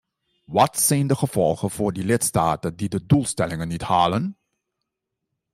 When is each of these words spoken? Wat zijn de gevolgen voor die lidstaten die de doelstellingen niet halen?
Wat 0.45 0.79
zijn 0.79 1.07
de 1.07 1.15
gevolgen 1.15 1.69
voor 1.69 1.93
die 1.93 2.03
lidstaten 2.05 2.75
die 2.75 2.89
de 2.89 3.05
doelstellingen 3.05 3.67
niet 3.67 3.81
halen? 3.81 4.37